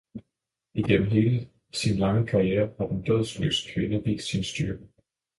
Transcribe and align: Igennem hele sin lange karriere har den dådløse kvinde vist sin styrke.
Igennem 0.73 1.09
hele 1.11 1.47
sin 1.71 1.99
lange 1.99 2.25
karriere 2.31 2.73
har 2.77 2.87
den 2.87 3.01
dådløse 3.09 3.61
kvinde 3.73 4.03
vist 4.05 4.27
sin 4.27 4.43
styrke. 4.51 4.87